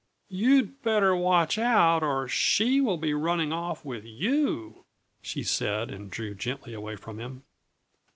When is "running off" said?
3.13-3.85